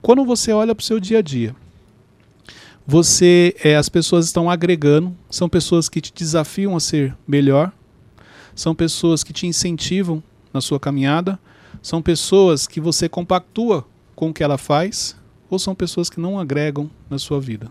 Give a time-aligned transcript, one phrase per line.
[0.00, 1.54] Quando você olha para o seu dia a dia,
[2.86, 7.72] você, é, as pessoas estão agregando, são pessoas que te desafiam a ser melhor,
[8.54, 10.22] são pessoas que te incentivam
[10.54, 11.38] na sua caminhada,
[11.82, 13.84] são pessoas que você compactua
[14.14, 15.16] com o que ela faz,
[15.50, 17.70] ou são pessoas que não agregam na sua vida.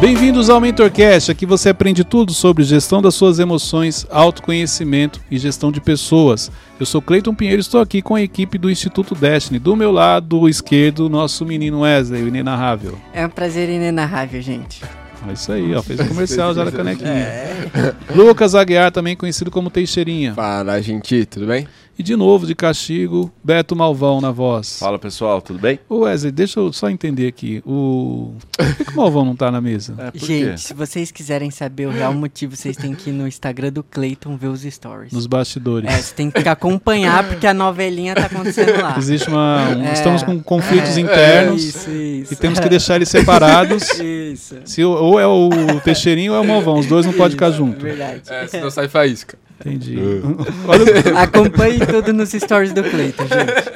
[0.00, 5.70] Bem-vindos ao MentorCast, aqui você aprende tudo sobre gestão das suas emoções, autoconhecimento e gestão
[5.70, 6.50] de pessoas.
[6.80, 9.58] Eu sou Cleiton Pinheiro e estou aqui com a equipe do Instituto Destiny.
[9.58, 12.98] Do meu lado esquerdo, nosso menino Wesley, o inenarrável.
[13.12, 14.82] É um prazer inenarrável, gente.
[15.28, 15.82] É isso aí, ó.
[15.82, 17.10] Fez o comercial já da canequinha.
[17.72, 18.14] É.
[18.14, 20.32] Lucas Aguiar, também conhecido como Teixeirinha.
[20.34, 21.68] Fala, gente, tudo bem?
[22.00, 24.78] E de novo, de castigo, Beto Malvão na voz.
[24.78, 25.78] Fala pessoal, tudo bem?
[25.86, 27.62] Ô Wesley, deixa eu só entender aqui.
[27.66, 28.32] O...
[28.56, 29.94] Por que, que o Malvão não tá na mesa?
[29.98, 33.70] É, Gente, se vocês quiserem saber o real motivo, vocês têm que ir no Instagram
[33.70, 35.12] do Clayton ver os stories.
[35.12, 35.90] Nos bastidores.
[35.90, 38.96] É, você tem que acompanhar porque a novelinha tá acontecendo lá.
[38.96, 39.68] Existe uma.
[39.68, 41.62] Um, é, estamos com conflitos é, internos.
[41.62, 42.32] Isso, isso.
[42.32, 43.90] E temos que deixar eles separados.
[44.00, 44.56] isso.
[44.64, 45.50] Se, ou é o
[45.84, 46.78] Teixeirinho ou é o Malvão.
[46.78, 47.82] Os dois não podem ficar juntos.
[47.82, 48.22] Verdade.
[48.30, 49.36] É, senão sai faísca.
[49.60, 49.98] Entendi.
[50.00, 51.16] Uh.
[51.16, 53.70] Acompanhe tudo nos stories do Cleiton, gente.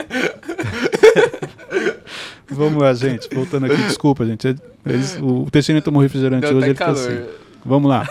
[2.49, 3.29] Vamos lá, gente.
[3.35, 4.55] Voltando aqui, desculpa, gente.
[4.87, 6.97] Eles, o Teixeira tomou refrigerante Deu hoje, ele calor.
[6.97, 7.25] assim.
[7.65, 8.07] Vamos lá.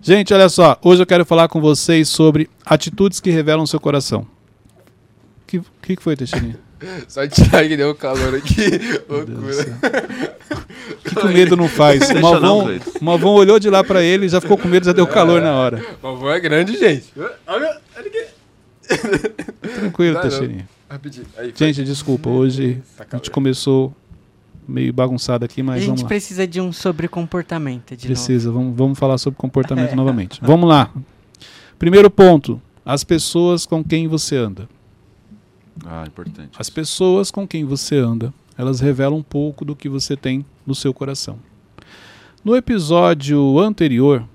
[0.00, 0.78] Gente, olha só.
[0.82, 4.20] Hoje eu quero falar com vocês sobre atitudes que revelam seu coração.
[4.20, 4.26] O
[5.46, 6.58] que, que, que foi, Teixeirinha?
[7.08, 8.70] Só tirar que deu calor aqui.
[9.08, 9.78] Loucura.
[10.90, 12.10] O que, que o medo não faz?
[12.10, 12.66] O Malvão,
[13.00, 15.54] o Malvão olhou de lá pra ele, já ficou com medo, já deu calor na
[15.54, 15.84] hora.
[16.02, 17.12] O Malvão é grande, gente.
[17.46, 18.26] Olha, olha aqui.
[19.74, 20.68] Tranquilo, Teixeirinha.
[20.88, 21.26] Rapidinho.
[21.54, 23.94] gente, desculpa, hoje tá a gente começou
[24.68, 26.08] meio bagunçado aqui, mas A gente lá.
[26.08, 27.96] precisa de um sobre comportamento.
[27.96, 29.94] De precisa, vamos, vamos falar sobre comportamento é.
[29.96, 30.38] novamente.
[30.42, 30.92] Vamos lá.
[31.78, 34.68] Primeiro ponto: as pessoas com quem você anda.
[35.84, 36.50] Ah, importante.
[36.58, 40.74] As pessoas com quem você anda, elas revelam um pouco do que você tem no
[40.74, 41.38] seu coração.
[42.44, 44.26] No episódio anterior,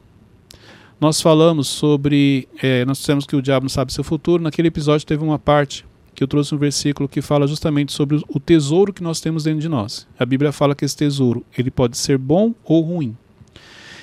[1.00, 2.48] nós falamos sobre.
[2.62, 4.42] É, nós dissemos que o diabo não sabe seu futuro.
[4.42, 5.86] Naquele episódio teve uma parte
[6.16, 9.60] que eu trouxe um versículo que fala justamente sobre o tesouro que nós temos dentro
[9.60, 10.08] de nós.
[10.18, 13.16] A Bíblia fala que esse tesouro ele pode ser bom ou ruim.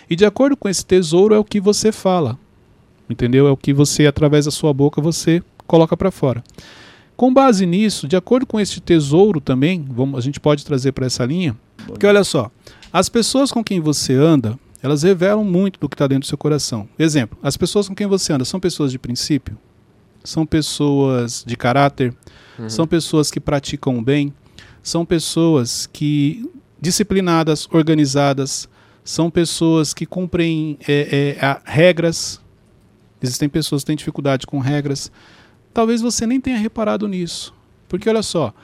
[0.08, 2.38] E de acordo com esse tesouro é o que você fala.
[3.10, 3.48] Entendeu?
[3.48, 6.44] É o que você, através da sua boca, você coloca para fora.
[7.16, 11.06] Com base nisso, de acordo com este tesouro também, vamos, a gente pode trazer para
[11.06, 12.50] essa linha, porque olha só,
[12.92, 16.36] as pessoas com quem você anda, elas revelam muito do que está dentro do seu
[16.36, 16.88] coração.
[16.98, 19.56] Exemplo, as pessoas com quem você anda são pessoas de princípio,
[20.24, 22.14] são pessoas de caráter,
[22.58, 22.68] uhum.
[22.68, 24.32] são pessoas que praticam o bem,
[24.82, 28.68] são pessoas que disciplinadas, organizadas,
[29.04, 32.40] são pessoas que cumprem é, é, regras.
[33.22, 35.10] Existem pessoas que têm dificuldade com regras
[35.74, 37.52] talvez você nem tenha reparado nisso.
[37.88, 38.54] Porque olha só,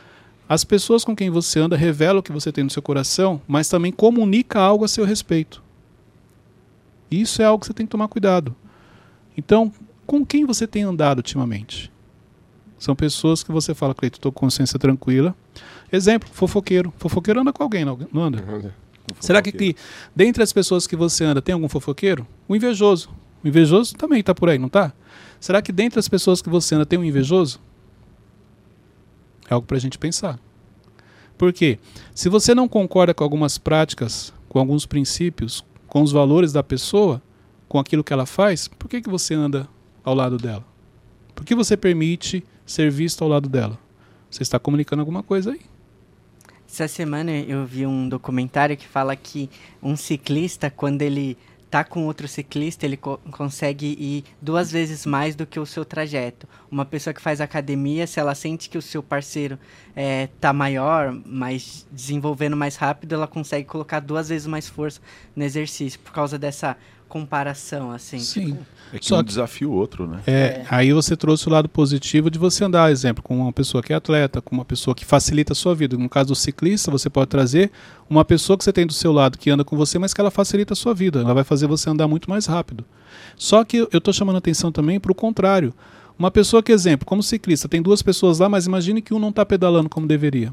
[0.48, 3.68] as pessoas com quem você anda revelam o que você tem no seu coração, mas
[3.68, 5.62] também comunica algo a seu respeito.
[7.10, 8.54] Isso é algo que você tem que tomar cuidado.
[9.36, 9.72] Então,
[10.06, 11.90] com quem você tem andado ultimamente?
[12.78, 15.34] São pessoas que você fala, Cleito, estou com consciência tranquila.
[15.92, 16.92] Exemplo, fofoqueiro.
[16.96, 18.74] Fofoqueiro anda com alguém, não, anda?
[19.18, 19.76] Será que, que
[20.14, 22.26] dentre as pessoas que você anda tem algum fofoqueiro?
[22.48, 23.10] O invejoso.
[23.42, 24.92] O invejoso também está por aí, não está?
[25.40, 27.58] Será que dentre as pessoas que você anda tem um invejoso?
[29.48, 30.38] É algo para a gente pensar.
[31.38, 31.78] Por quê?
[32.14, 37.22] Se você não concorda com algumas práticas, com alguns princípios, com os valores da pessoa,
[37.66, 39.66] com aquilo que ela faz, por que, que você anda
[40.04, 40.64] ao lado dela?
[41.34, 43.78] Por que você permite ser visto ao lado dela?
[44.30, 45.60] Você está comunicando alguma coisa aí.
[46.68, 49.50] Essa semana eu vi um documentário que fala que
[49.82, 51.36] um ciclista, quando ele
[51.70, 55.84] tá com outro ciclista, ele co consegue ir duas vezes mais do que o seu
[55.84, 56.48] trajeto.
[56.70, 59.58] Uma pessoa que faz academia, se ela sente que o seu parceiro
[59.94, 65.00] é, tá maior, mas desenvolvendo mais rápido, ela consegue colocar duas vezes mais força
[65.36, 66.76] no exercício, por causa dessa
[67.10, 68.20] comparação, assim.
[68.20, 68.52] Sim.
[68.52, 68.66] Tipo...
[68.92, 70.20] É que Só um desafio o outro, né?
[70.26, 73.82] É, é, aí você trouxe o lado positivo de você andar, exemplo, com uma pessoa
[73.82, 75.96] que é atleta, com uma pessoa que facilita a sua vida.
[75.96, 77.70] No caso do ciclista, você pode trazer
[78.08, 80.30] uma pessoa que você tem do seu lado que anda com você, mas que ela
[80.30, 81.20] facilita a sua vida.
[81.20, 82.84] Ela vai fazer você andar muito mais rápido.
[83.36, 85.72] Só que eu estou chamando atenção também para o contrário.
[86.18, 89.30] Uma pessoa que, exemplo, como ciclista, tem duas pessoas lá, mas imagine que um não
[89.30, 90.52] está pedalando como deveria.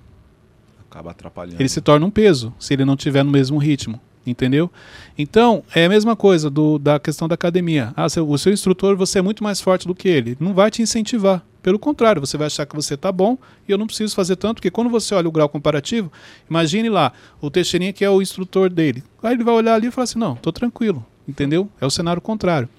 [0.89, 1.60] Acaba atrapalhando.
[1.60, 4.69] Ele se torna um peso se ele não estiver no mesmo ritmo entendeu?
[5.18, 7.94] Então, é a mesma coisa do, da questão da academia.
[7.95, 10.38] Ah, seu, o seu instrutor, você é muito mais forte do que ele.
[10.39, 11.44] Não vai te incentivar.
[11.63, 13.38] Pelo contrário, você vai achar que você está bom
[13.68, 16.12] e eu não preciso fazer tanto, porque quando você olha o grau comparativo,
[16.50, 19.03] imagine lá, o Teixeirinha que é o instrutor dele.
[19.24, 21.69] Aí ele vai olhar ali e falar assim, não, estou tranquilo, entendeu?
[21.81, 22.69] É o cenário contrário.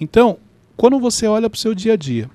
[0.00, 0.38] Então,
[0.76, 2.28] quando você olha para o seu dia a dia,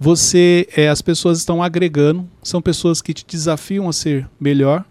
[0.00, 4.84] Você, é, as pessoas estão agregando, são pessoas que te desafiam a ser melhor,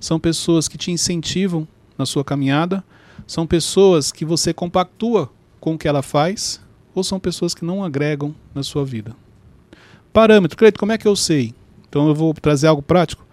[0.00, 2.84] são pessoas que te incentivam na sua caminhada,
[3.26, 5.30] são pessoas que você compactua
[5.60, 6.60] com o que ela faz,
[6.94, 9.16] ou são pessoas que não agregam na sua vida.
[10.12, 11.54] Parâmetro, Cleito, como é que eu sei?
[11.88, 13.24] Então eu vou trazer algo prático.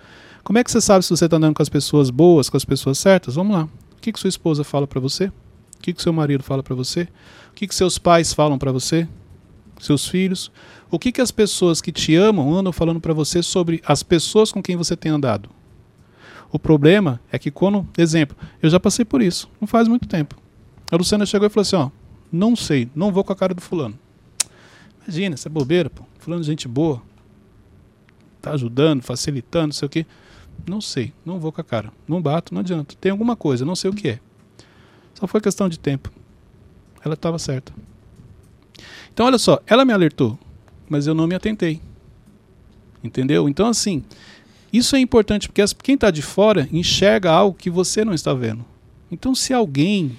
[0.44, 2.66] Como é que você sabe se você está andando com as pessoas boas, com as
[2.66, 3.36] pessoas certas?
[3.36, 3.63] Vamos lá.
[3.63, 5.28] O que, que sua esposa fala para você?
[5.28, 7.08] O que, que seu marido fala para você?
[7.52, 9.08] O que, que seus pais falam para você?
[9.80, 10.52] Seus filhos?
[10.90, 14.52] O que, que as pessoas que te amam andam falando para você sobre as pessoas
[14.52, 15.50] com quem você tem andado?
[16.51, 20.36] O problema é que quando, exemplo, eu já passei por isso, não faz muito tempo.
[20.92, 21.89] A Luciana chegou e falou assim, ó,
[22.31, 23.98] não sei, não vou com a cara do fulano.
[25.03, 26.03] Imagina, essa é bobeira, pô.
[26.19, 27.01] Fulano de gente boa.
[28.42, 30.06] Tá ajudando, facilitando, não sei o quê.
[30.68, 31.92] Não sei, não vou com a cara.
[32.07, 32.95] Não bato, não adianta.
[33.00, 34.19] Tem alguma coisa, não sei o que é.
[35.13, 36.12] Só foi questão de tempo.
[37.03, 37.74] Ela estava certa.
[39.13, 40.38] Então, olha só, ela me alertou,
[40.89, 41.81] mas eu não me atentei.
[43.03, 43.50] Entendeu?
[43.50, 44.03] Então, assim,
[44.71, 48.65] isso é importante porque quem está de fora enxerga algo que você não está vendo.
[49.12, 50.18] Então, se alguém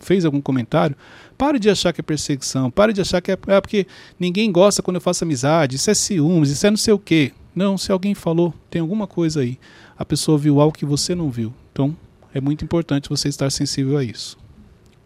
[0.00, 0.96] fez algum comentário,
[1.38, 3.86] pare de achar que é perseguição, pare de achar que é, é porque
[4.18, 7.32] ninguém gosta quando eu faço amizade, isso é ciúmes, isso é não sei o quê.
[7.54, 9.58] Não, se alguém falou, tem alguma coisa aí.
[9.96, 11.52] A pessoa viu algo que você não viu.
[11.70, 11.96] Então,
[12.34, 14.38] é muito importante você estar sensível a isso.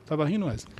[0.06, 0.72] Tava rindo, Wesley?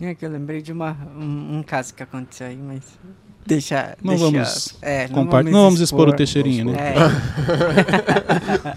[0.00, 2.98] É que eu lembrei de uma, um, um caso que aconteceu aí, mas
[3.46, 3.96] deixa.
[4.02, 6.72] Não deixa, vamos é, não vamos Não vamos expor o Teixeirinha, né?
[6.78, 8.76] É,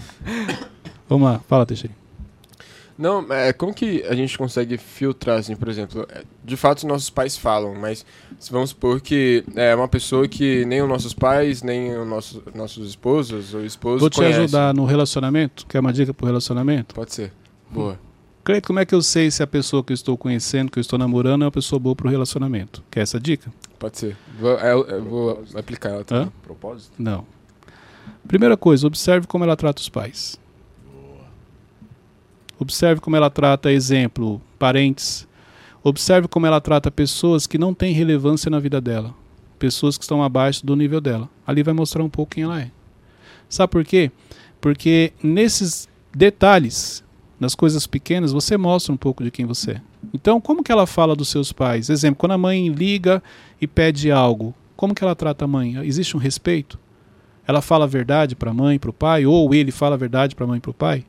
[1.08, 2.06] Vamos lá, fala, Teixeirinha.
[2.98, 6.84] Não, é, como que a gente consegue filtrar, assim, por exemplo, é, de fato os
[6.84, 8.06] nossos pais falam, mas
[8.38, 12.42] se vamos supor que é uma pessoa que nem os nossos pais, nem os nossos,
[12.54, 14.44] nossos esposos ou esposos Vou te conhecem.
[14.44, 15.66] ajudar no relacionamento.
[15.66, 16.94] Quer uma dica pro relacionamento?
[16.94, 17.32] Pode ser.
[17.70, 17.98] Boa.
[18.42, 20.80] Cleito, como é que eu sei se a pessoa que eu estou conhecendo, que eu
[20.80, 22.82] estou namorando, é uma pessoa boa pro relacionamento?
[22.90, 23.52] Quer essa dica?
[23.78, 24.16] Pode ser.
[24.38, 26.26] Vou, eu, eu vou aplicar ela também.
[26.26, 26.32] Hã?
[26.42, 26.92] Propósito?
[26.98, 27.24] Não.
[28.26, 30.38] Primeira coisa, observe como ela trata os pais.
[32.58, 35.28] Observe como ela trata, exemplo, parentes.
[35.82, 39.14] Observe como ela trata pessoas que não têm relevância na vida dela.
[39.58, 41.28] Pessoas que estão abaixo do nível dela.
[41.46, 42.70] Ali vai mostrar um pouco quem ela é.
[43.48, 44.10] Sabe por quê?
[44.60, 47.04] Porque nesses detalhes,
[47.38, 49.80] nas coisas pequenas, você mostra um pouco de quem você é.
[50.12, 51.90] Então, como que ela fala dos seus pais?
[51.90, 53.22] Exemplo, quando a mãe liga
[53.60, 55.76] e pede algo, como que ela trata a mãe?
[55.84, 56.78] Existe um respeito?
[57.46, 59.24] Ela fala a verdade para a mãe, para o pai?
[59.24, 61.04] Ou ele fala a verdade para a mãe para o pai?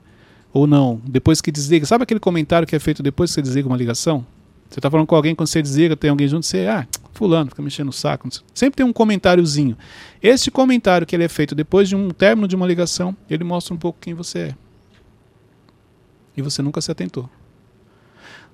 [0.54, 1.02] Ou não?
[1.06, 1.86] Depois que desliga.
[1.86, 4.26] Sabe aquele comentário que é feito depois que você desliga uma ligação?
[4.70, 7.62] Você está falando com alguém, quando você desliga, tem alguém junto, você, ah, fulano, fica
[7.62, 8.28] mexendo o saco.
[8.54, 9.78] Sempre tem um comentáriozinho.
[10.22, 13.74] Este comentário que ele é feito depois de um término de uma ligação, ele mostra
[13.74, 14.56] um pouco quem você é.
[16.38, 17.28] E você nunca se atentou.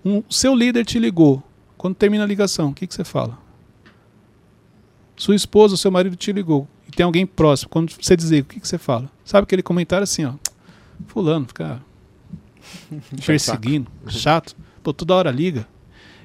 [0.03, 1.44] Um, seu líder te ligou.
[1.77, 3.38] Quando termina a ligação, o que, que você fala?
[5.18, 6.68] Sua esposa, seu marido te ligou.
[6.88, 7.69] E tem alguém próximo.
[7.69, 9.12] Quando você desliga, o que, que você fala?
[9.25, 10.33] Sabe aquele comentário assim, ó.
[11.07, 11.81] Fulano, fica
[13.25, 14.56] perseguindo, chato.
[14.81, 15.68] Pô, toda hora liga.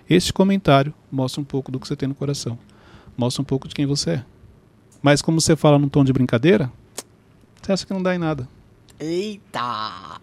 [0.08, 2.58] Este comentário mostra um pouco do que você tem no coração.
[3.16, 4.24] Mostra um pouco de quem você é.
[5.02, 6.72] Mas como você fala num tom de brincadeira,
[7.60, 8.48] você acha que não dá em nada.
[8.98, 10.20] Eita!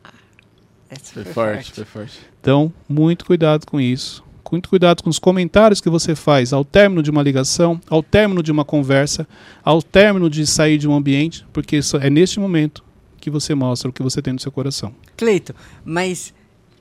[0.89, 2.19] Essa Foi foi forte, foi forte.
[2.39, 4.23] Então, muito cuidado com isso.
[4.51, 8.41] Muito cuidado com os comentários que você faz ao término de uma ligação, ao término
[8.41, 9.27] de uma conversa,
[9.63, 12.81] ao término de sair de um ambiente, porque isso é neste momento
[13.19, 14.93] que você mostra o que você tem no seu coração.
[15.17, 16.33] Cleito, mas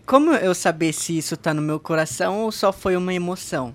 [0.06, 3.74] como eu saber se isso tá no meu coração ou só foi uma emoção?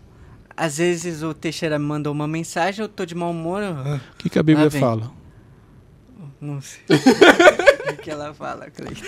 [0.56, 4.00] Às vezes o Teixeira me mandou uma mensagem, eu tô de mau humor, eu O
[4.18, 4.80] que, que a Bíblia vem.
[4.80, 5.12] fala?
[6.42, 6.82] Não sei.
[7.92, 9.04] o que ela fala, Cleito?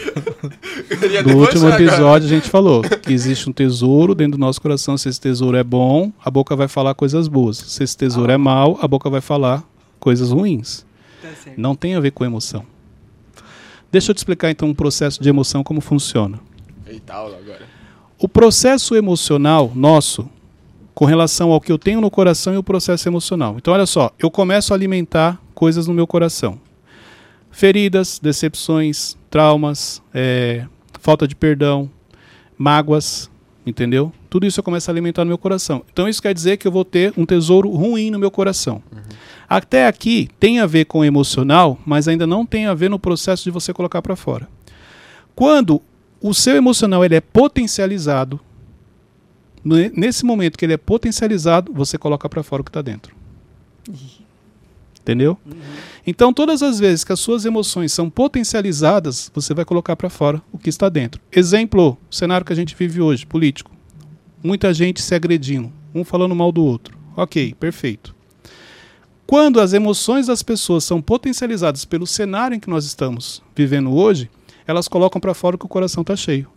[1.26, 4.98] No último episódio a gente falou que existe um tesouro dentro do nosso coração.
[4.98, 7.58] Se esse tesouro é bom, a boca vai falar coisas boas.
[7.58, 9.64] Se esse tesouro é mau, a boca vai falar
[10.00, 10.86] coisas ruins.
[11.22, 11.30] Tá.
[11.56, 12.66] Não tem a ver com emoção.
[13.92, 16.40] Deixa eu te explicar então um processo de emoção como funciona.
[16.88, 17.66] Eita, aula agora.
[18.18, 20.30] O processo emocional nosso,
[20.94, 23.56] com relação ao que eu tenho no coração e o processo emocional.
[23.58, 26.60] Então, olha só, eu começo a alimentar coisas no meu coração:
[27.52, 30.66] feridas, decepções, traumas, é,
[31.00, 31.90] falta de perdão,
[32.58, 33.30] mágoas,
[33.66, 34.12] entendeu?
[34.30, 35.84] Tudo isso eu começo a alimentar no meu coração.
[35.92, 38.82] Então, isso quer dizer que eu vou ter um tesouro ruim no meu coração.
[39.50, 42.98] Até aqui tem a ver com o emocional, mas ainda não tem a ver no
[42.98, 44.48] processo de você colocar para fora.
[45.36, 45.82] Quando
[46.22, 48.40] o seu emocional ele é potencializado,
[49.64, 53.14] ne- nesse momento que ele é potencializado, você coloca para fora o que está dentro.
[55.02, 55.38] Entendeu?
[56.06, 60.42] Então, todas as vezes que as suas emoções são potencializadas, você vai colocar para fora
[60.52, 61.22] o que está dentro.
[61.32, 63.72] Exemplo, o cenário que a gente vive hoje, político.
[64.44, 66.98] Muita gente se agredindo, um falando mal do outro.
[67.16, 68.16] Ok, perfeito.
[69.28, 74.30] quando as emoções das pessoas são potencializadas pelo cenário em que nós estamos vivendo hoje,
[74.68, 76.48] elas colocam para fora que o coração está cheio.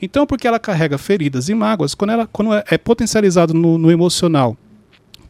[0.00, 4.56] Então, porque ela carrega feridas e mágoas, quando ela quando é potencializado no, no emocional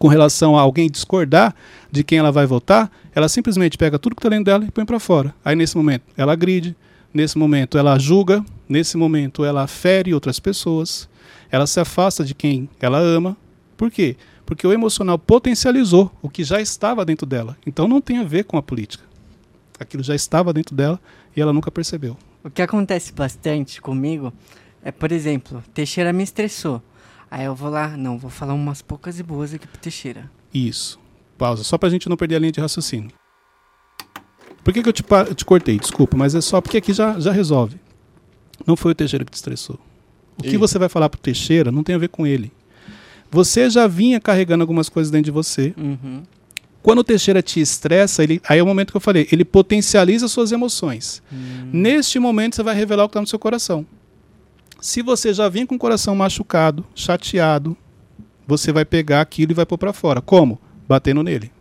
[0.03, 1.55] com relação a alguém discordar
[1.89, 4.85] de quem ela vai votar, ela simplesmente pega tudo que está dentro dela e põe
[4.85, 5.33] para fora.
[5.45, 6.75] Aí, nesse momento, ela agride,
[7.15, 11.09] nesse momento, ela julga, nesse momento, ela fere outras pessoas,
[11.53, 13.37] ela se afasta de quem ela ama.
[13.77, 14.17] Por quê?
[14.45, 17.57] Porque o emocional potencializou o que já estava dentro dela.
[17.65, 19.05] Então, não tem a ver com a política.
[19.79, 20.99] Aquilo já estava dentro dela
[21.37, 22.17] e ela nunca percebeu.
[22.43, 24.33] O que acontece bastante comigo
[24.83, 26.83] é, por exemplo, Teixeira me estressou.
[27.33, 30.31] Aí eu vou lá, não, vou falar umas poucas e boas aqui pro Teixeira.
[30.53, 31.01] Isso.
[31.39, 33.11] Pausa, só pra gente não perder a linha de raciocínio.
[34.63, 35.79] Por que, que eu, te, eu te cortei?
[35.79, 37.81] Desculpa, mas é só porque aqui já, já resolve.
[38.67, 39.79] Não foi o Teixeira que te estressou.
[40.37, 40.51] O e?
[40.51, 42.53] que você vai falar pro Teixeira não tem a ver com ele.
[43.31, 45.73] Você já vinha carregando algumas coisas dentro de você.
[45.79, 46.25] Uhum.
[46.83, 50.29] Quando o Teixeira te estressa, ele, aí é o momento que eu falei, ele potencializa
[50.29, 51.23] suas emoções.
[51.33, 51.71] Uhum.
[51.73, 53.87] Neste momento você vai revelar o que está no seu coração.
[54.83, 57.77] Se você já vinha com o coração machucado, chateado,
[58.45, 60.21] você vai pegar aquilo e vai pôr para fora.
[60.21, 60.61] Como?
[60.89, 61.53] Batendo nele.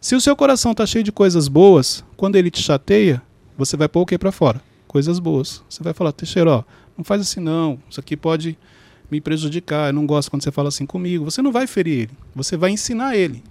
[0.00, 3.20] Se o seu coração está cheio de coisas boas, quando ele te chateia,
[3.54, 4.62] você vai pôr o que para fora?
[4.88, 5.62] Coisas boas.
[5.68, 6.64] Você vai falar, Teixeira, ó,
[6.96, 8.56] não faz assim não, isso aqui pode
[9.10, 11.26] me prejudicar, eu não gosto quando você fala assim comigo.
[11.26, 13.44] Você não vai ferir ele, você vai ensinar ele.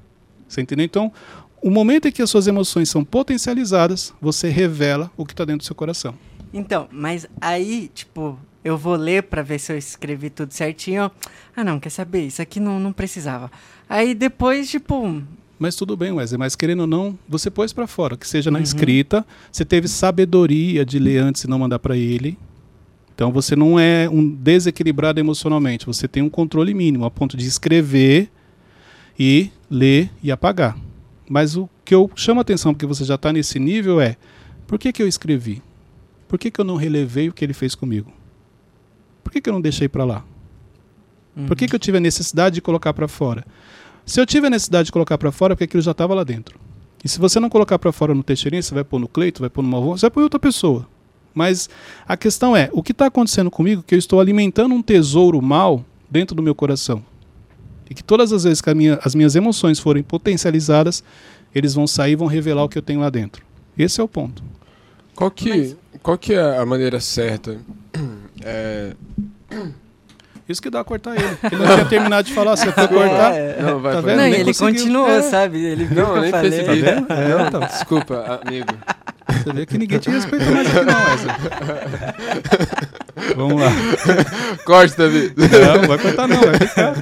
[0.48, 0.86] Você entendeu?
[0.86, 1.14] Então,
[1.62, 5.60] o momento em que as suas emoções são potencializadas, você revela o que está dentro
[5.60, 6.16] do seu coração.
[6.54, 11.12] Então, mas aí, tipo, eu vou ler para ver se eu escrevi tudo certinho.
[11.56, 12.28] Ah, não, quer saber?
[12.28, 13.52] Isso aqui não, não precisava.
[13.90, 15.22] Aí depois, tipo.
[15.60, 18.60] Mas tudo bem, Wesley, mas querendo ou não, você pôs para fora, que seja na
[18.60, 18.64] uhum.
[18.64, 22.38] escrita, você teve sabedoria de ler antes e não mandar para ele.
[23.16, 27.46] Então você não é um desequilibrado emocionalmente, você tem um controle mínimo a ponto de
[27.46, 28.30] escrever
[29.18, 30.78] e ler e apagar.
[31.30, 34.18] Mas o que eu chamo a atenção porque você já está nesse nível é
[34.68, 35.62] por que, que eu escrevi?
[36.34, 38.12] Por que, que eu não relevei o que ele fez comigo?
[39.24, 40.26] Por que, que eu não deixei para lá?
[41.38, 41.46] Uhum.
[41.46, 43.46] Por que, que eu tive a necessidade de colocar para fora?
[44.04, 46.24] Se eu tive a necessidade de colocar para fora, é porque aquilo já estava lá
[46.24, 46.60] dentro.
[47.04, 49.50] E se você não colocar para fora no Teixeirinha, você vai pôr no Cleito, vai
[49.52, 50.88] pôr no Malvão, você vai pôr em outra pessoa.
[51.36, 51.70] Mas
[52.08, 55.86] a questão é, o que está acontecendo comigo que eu estou alimentando um tesouro mal
[56.10, 57.06] dentro do meu coração?
[57.88, 61.04] E que todas as vezes que minha, as minhas emoções forem potencializadas,
[61.54, 63.46] eles vão sair e vão revelar o que eu tenho lá dentro.
[63.78, 64.44] Esse é o ponto.
[65.14, 65.83] Qual que, Mas...
[66.04, 67.58] qual que é a maneira certa?
[68.46, 68.94] É...
[70.50, 71.38] Isso que dá a cortar ele.
[71.50, 73.34] Ele não tinha terminado de falar, você foi cortar.
[73.34, 74.18] É, não, vai, tá vendo?
[74.18, 75.22] Não, ele continuou, é.
[75.22, 75.64] sabe?
[75.64, 76.52] Ele viu não, que eu nem falei.
[76.52, 76.84] Percebi.
[76.84, 77.60] Tá é, não, então.
[77.62, 78.68] Desculpa, amigo.
[79.30, 81.36] Você vê que ninguém te respeita mais aqui não, Wesley.
[83.38, 83.72] Vamos lá.
[84.66, 85.34] Corte, Davi.
[85.38, 86.96] Não, vai cortar não, vai ficar.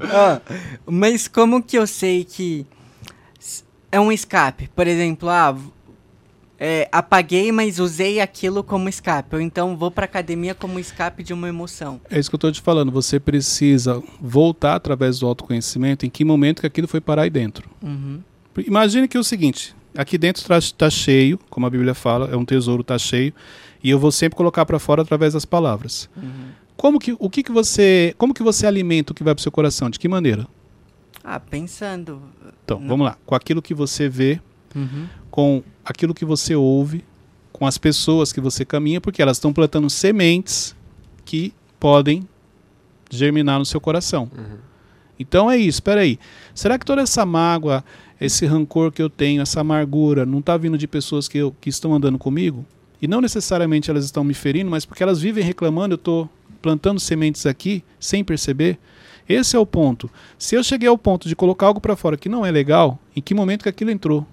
[0.00, 0.40] Ah,
[0.84, 2.66] mas como que eu sei que
[3.90, 4.68] é um escape?
[4.76, 5.56] Por exemplo, ah,
[6.58, 9.34] é, apaguei, mas usei aquilo como escape.
[9.36, 12.00] Ou então vou para academia como escape de uma emoção.
[12.10, 12.92] É isso que eu estou te falando.
[12.92, 17.68] Você precisa voltar através do autoconhecimento em que momento que aquilo foi parar aí dentro.
[17.82, 18.20] Uhum.
[18.66, 22.44] Imagine que é o seguinte: aqui dentro está cheio, como a Bíblia fala, é um
[22.44, 23.32] tesouro, está cheio,
[23.82, 26.08] e eu vou sempre colocar para fora através das palavras.
[26.16, 26.50] Uhum.
[26.76, 29.42] Como que o que, que você como que você alimenta o que vai para o
[29.42, 29.88] seu coração?
[29.88, 30.46] De que maneira?
[31.22, 32.22] Ah, pensando.
[32.64, 32.88] Então, Não.
[32.88, 33.16] vamos lá.
[33.24, 34.40] Com aquilo que você vê,
[34.74, 35.06] uhum.
[35.30, 37.04] com aquilo que você ouve,
[37.52, 40.74] com as pessoas que você caminha, porque elas estão plantando sementes
[41.24, 42.26] que podem
[43.10, 44.28] germinar no seu coração.
[44.36, 44.58] Uhum.
[45.18, 46.18] Então é isso, espera aí.
[46.54, 47.84] Será que toda essa mágoa,
[48.20, 51.68] esse rancor que eu tenho, essa amargura, não está vindo de pessoas que, eu, que
[51.68, 52.64] estão andando comigo?
[53.00, 56.28] E não necessariamente elas estão me ferindo, mas porque elas vivem reclamando, eu estou
[56.60, 58.78] plantando sementes aqui sem perceber.
[59.28, 60.10] Esse é o ponto.
[60.38, 63.20] Se eu cheguei ao ponto de colocar algo para fora que não é legal, em
[63.20, 64.26] que momento que aquilo entrou?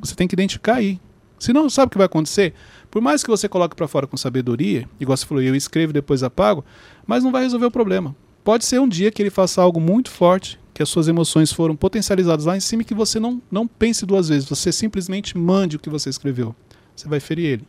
[0.00, 1.00] Você tem que identificar aí.
[1.38, 2.52] Senão, sabe o que vai acontecer?
[2.90, 6.22] Por mais que você coloque para fora com sabedoria, igual você falou, eu escrevo depois
[6.22, 6.64] apago,
[7.06, 8.14] mas não vai resolver o problema.
[8.44, 11.76] Pode ser um dia que ele faça algo muito forte, que as suas emoções foram
[11.76, 15.76] potencializadas lá em cima e que você não, não pense duas vezes, você simplesmente mande
[15.76, 16.54] o que você escreveu.
[16.94, 17.68] Você vai ferir ele.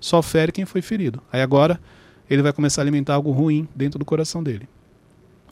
[0.00, 1.20] Só fere quem foi ferido.
[1.32, 1.80] Aí agora
[2.30, 4.68] ele vai começar a alimentar algo ruim dentro do coração dele.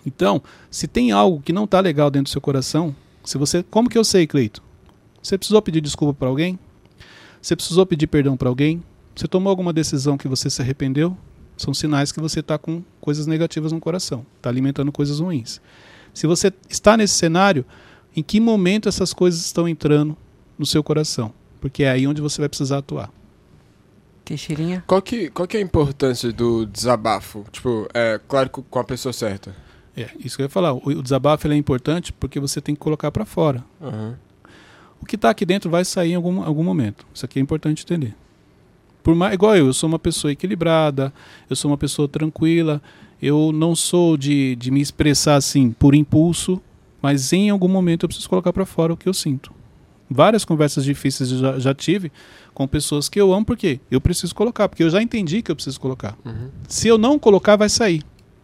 [0.05, 0.41] Então,
[0.71, 3.99] se tem algo que não está legal dentro do seu coração, se você, como que
[3.99, 4.63] eu sei, Cleito?
[5.27, 6.57] Você precisou pedir desculpa para alguém?
[7.43, 8.81] Você precisou pedir perdão para alguém?
[9.13, 11.17] Você tomou alguma decisão que você se arrependeu?
[11.57, 15.61] São sinais que você está com coisas negativas no coração, está alimentando coisas ruins.
[16.15, 17.65] Se você está nesse cenário,
[18.15, 20.17] em que momento essas coisas estão entrando
[20.57, 21.35] no seu coração?
[21.61, 23.11] Porque é aí onde você vai precisar atuar.
[24.25, 24.85] Teixeirinha?
[24.87, 27.45] Qual que, qual que é a importância do desabafo?
[27.51, 29.57] Tipo, é claro com a pessoa certa.
[29.97, 30.73] É, isso que eu ia falar.
[30.73, 33.65] O, o desabafo ele é importante porque você tem que colocar para fora.
[33.83, 34.26] Aham.
[35.01, 37.07] O que está aqui dentro vai sair em algum, algum momento.
[37.15, 38.15] Isso aqui é importante entender.
[39.03, 41.13] Por mais, igual eu, eu sou uma pessoa equilibrada,
[41.49, 42.83] eu sou uma pessoa tranquila,
[43.23, 46.61] eu não sou de, de me expressar assim por impulso,
[47.01, 49.53] mas em algum momento eu preciso colocar para fora o que eu sinto.
[50.11, 52.11] Várias conversas difíceis eu já, já tive
[52.55, 55.55] com pessoas que eu amo, porque eu preciso colocar, porque eu já entendi que eu
[55.57, 56.17] preciso colocar.
[56.25, 56.49] Uhum.
[56.69, 58.03] Se eu não colocar, vai sair.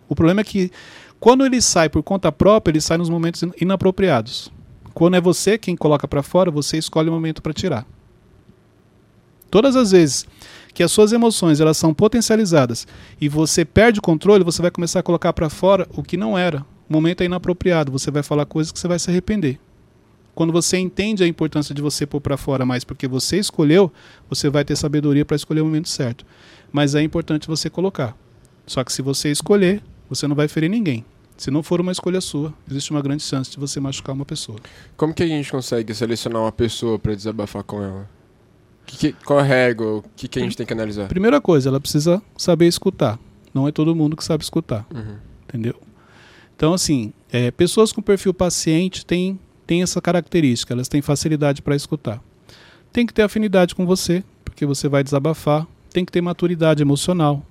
[0.09, 0.71] O problema é que
[1.19, 4.53] quando ele sai por conta própria, ele sai nos momentos in- inapropriados.
[4.95, 7.87] Quando é você quem coloca para fora, você escolhe o momento para tirar.
[9.51, 10.27] Todas as vezes
[10.73, 12.87] que as suas emoções elas são potencializadas
[13.21, 16.39] e você perde o controle, você vai começar a colocar para fora o que não
[16.39, 16.65] era.
[16.89, 19.59] O momento é inapropriado, você vai falar coisas que você vai se arrepender.
[20.35, 23.93] Quando você entende a importância de você pôr para fora mais porque você escolheu,
[24.29, 26.25] você vai ter sabedoria para escolher o momento certo.
[26.73, 28.17] Mas é importante você colocar.
[28.67, 31.05] Só que se você escolher, você não vai ferir ninguém.
[31.37, 34.59] Se não for uma escolha sua, existe uma grande chance de você machucar uma pessoa.
[34.97, 38.09] Como que a gente consegue selecionar uma pessoa pra desabafar com ela?
[38.87, 39.99] Que que- qual a régua?
[39.99, 41.09] O que, que a gente tem que analisar?
[41.09, 43.19] Primeira coisa, ela precisa saber escutar.
[43.53, 45.17] Não é todo mundo que sabe escutar, Uhum.
[45.45, 45.75] entendeu?
[46.57, 51.75] Então, assim, é, pessoas com perfil paciente têm, têm essa característica, elas têm facilidade para
[51.75, 52.23] escutar.
[52.93, 55.67] Tem que ter afinidade com você, porque você vai desabafar.
[55.91, 57.45] Tem que ter maturidade emocional.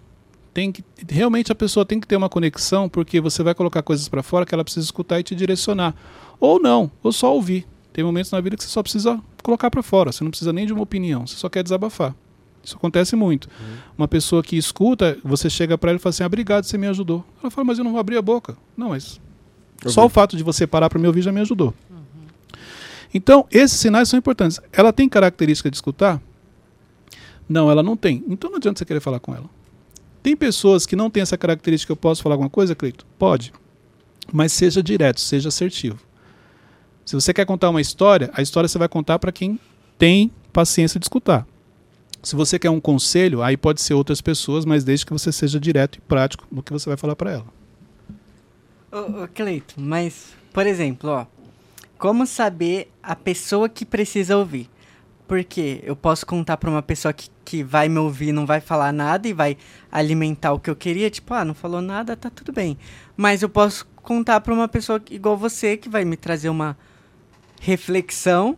[0.53, 4.09] Tem que, realmente a pessoa tem que ter uma conexão, porque você vai colocar coisas
[4.09, 5.95] para fora que ela precisa escutar e te direcionar.
[6.39, 7.65] Ou não, ou só ouvir.
[7.93, 10.65] Tem momentos na vida que você só precisa colocar para fora, você não precisa nem
[10.65, 12.15] de uma opinião, você só quer desabafar.
[12.63, 13.49] Isso acontece muito.
[13.97, 16.87] Uma pessoa que escuta, você chega para ela e fala assim: ah, obrigado, você me
[16.87, 17.25] ajudou.
[17.41, 18.55] Ela fala, mas eu não vou abrir a boca.
[18.77, 19.19] Não, mas
[19.87, 21.73] só o fato de você parar para me ouvir já me ajudou.
[23.13, 24.59] Então, esses sinais são importantes.
[24.71, 26.21] Ela tem característica de escutar?
[27.49, 28.23] Não, ela não tem.
[28.29, 29.49] Então não adianta você querer falar com ela.
[30.21, 31.91] Tem pessoas que não têm essa característica.
[31.91, 33.05] Eu posso falar alguma coisa, Cleito?
[33.17, 33.53] Pode.
[34.31, 35.99] Mas seja direto, seja assertivo.
[37.05, 39.59] Se você quer contar uma história, a história você vai contar para quem
[39.97, 41.45] tem paciência de escutar.
[42.23, 45.59] Se você quer um conselho, aí pode ser outras pessoas, mas desde que você seja
[45.59, 47.45] direto e prático no que você vai falar para ela.
[48.91, 51.25] Ô, ô Cleito, mas, por exemplo, ó,
[51.97, 54.69] como saber a pessoa que precisa ouvir?
[55.31, 58.91] Porque eu posso contar pra uma pessoa que, que vai me ouvir, não vai falar
[58.91, 59.55] nada e vai
[59.89, 62.77] alimentar o que eu queria, tipo, ah, não falou nada, tá tudo bem.
[63.15, 66.77] Mas eu posso contar pra uma pessoa que- igual você, que vai me trazer uma
[67.61, 68.57] reflexão,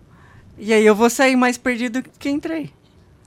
[0.58, 2.72] e aí eu vou sair mais perdido que entrei.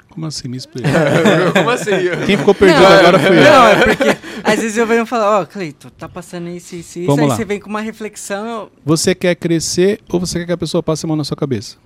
[0.09, 0.49] Como assim?
[0.49, 0.89] Me explica.
[1.55, 1.93] Como assim?
[2.27, 3.45] Quem ficou perdido Não, agora fui eu.
[3.45, 7.07] Não, é porque às vezes eu venho falar, ó, Cleito, tá passando isso, isso, isso,
[7.07, 7.37] Vamos aí lá.
[7.37, 10.83] você vem com uma reflexão, eu, Você quer crescer ou você quer que a pessoa
[10.83, 11.77] passe a mão na sua cabeça?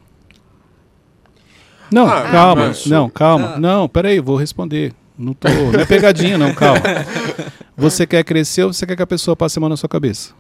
[1.93, 2.67] Não, Ah, calma.
[2.69, 3.55] mas- Não, calma.
[3.57, 3.61] Ah.
[3.61, 4.93] Não, peraí, eu vou responder.
[5.19, 6.81] Não, tô, não é pegadinha, não, calma.
[7.77, 10.33] Você quer crescer ou você quer que a pessoa passe a mão na sua cabeça?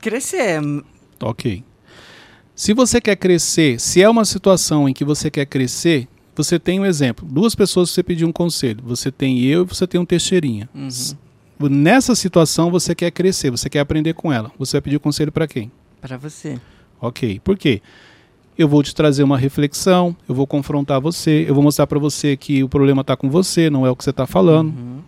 [0.00, 0.60] crescer.
[1.20, 1.64] Ok.
[2.54, 6.78] Se você quer crescer, se é uma situação em que você quer crescer, você tem
[6.78, 7.26] um exemplo.
[7.28, 8.80] Duas pessoas você pediu um conselho.
[8.84, 10.68] Você tem eu e você tem um Teixeirinha.
[10.74, 11.68] Uhum.
[11.68, 14.52] Nessa situação você quer crescer, você quer aprender com ela.
[14.58, 15.70] Você vai pedir conselho para quem?
[16.00, 16.60] Pra você.
[17.00, 17.40] Ok.
[17.42, 17.80] Por quê?
[18.56, 22.36] Eu vou te trazer uma reflexão, eu vou confrontar você, eu vou mostrar para você
[22.36, 24.68] que o problema está com você, não é o que você está falando.
[24.68, 24.98] Uhum.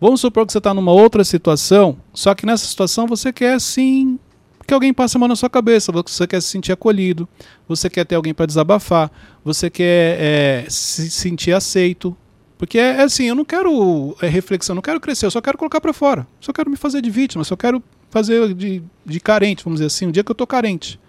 [0.00, 4.18] Vamos supor que você está numa outra situação, só que nessa situação você quer sim
[4.70, 7.28] que alguém passe a mão na sua cabeça, você quer se sentir acolhido,
[7.66, 9.10] você quer ter alguém para desabafar,
[9.44, 12.16] você quer é, se sentir aceito.
[12.56, 15.58] Porque é, é assim, eu não quero é, reflexão, não quero crescer, eu só quero
[15.58, 16.24] colocar para fora.
[16.40, 20.06] Só quero me fazer de vítima, só quero fazer de, de carente, vamos dizer assim,
[20.06, 21.00] um dia que eu tô carente.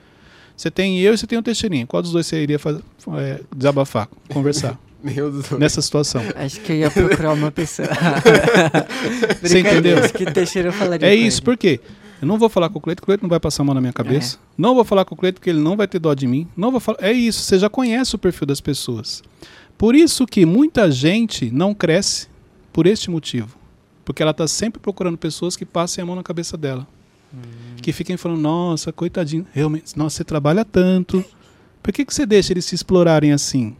[0.61, 1.87] Você tem eu e você tem o Teixeirinha.
[1.87, 2.77] Qual dos dois você iria faz-
[3.17, 5.49] é, desabafar, conversar Meu Deus.
[5.57, 6.21] nessa situação?
[6.35, 7.87] Acho que eu ia procurar uma pessoa.
[9.41, 9.97] Você entendeu?
[10.03, 11.45] Acho que Teixeira eu falaria É isso, ele.
[11.45, 11.79] por quê?
[12.21, 13.81] Eu não vou falar com o Cleito, o Cleito não vai passar a mão na
[13.81, 14.37] minha cabeça.
[14.55, 16.47] Não vou falar com o Cleito porque ele não vai ter dó de mim.
[16.55, 16.99] Não vou falar.
[17.01, 19.23] É isso, você já conhece o perfil das pessoas.
[19.79, 22.27] Por isso que muita gente não cresce
[22.71, 23.57] por este motivo.
[24.05, 26.87] Porque ela está sempre procurando pessoas que passem a mão na cabeça dela.
[27.81, 31.23] Que fiquem falando, nossa, coitadinho, realmente, nossa, você trabalha tanto.
[31.81, 33.75] Por que, que você deixa eles se explorarem assim?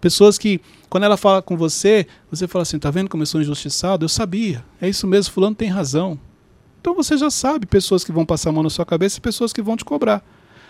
[0.00, 3.40] Pessoas que, quando ela fala com você, você fala assim, tá vendo como eu sou
[3.40, 4.04] injustiçado?
[4.04, 4.64] Eu sabia.
[4.80, 6.18] É isso mesmo, fulano tem razão.
[6.80, 9.52] Então você já sabe pessoas que vão passar a mão na sua cabeça e pessoas
[9.52, 10.24] que vão te cobrar.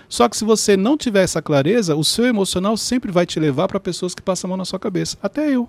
[0.09, 3.67] Só que se você não tiver essa clareza, o seu emocional sempre vai te levar
[3.67, 5.17] para pessoas que passam a mão na sua cabeça.
[5.23, 5.67] Até eu.